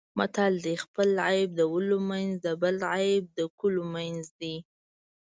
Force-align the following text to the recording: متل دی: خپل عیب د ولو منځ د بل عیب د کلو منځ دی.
متل 0.17 0.53
دی: 0.65 0.73
خپل 0.85 1.09
عیب 1.27 1.49
د 1.59 1.61
ولو 1.73 1.97
منځ 2.09 2.31
د 2.45 2.47
بل 2.61 2.77
عیب 2.95 3.23
د 3.37 3.39
کلو 3.59 3.83
منځ 3.95 4.21
دی. 4.39 4.55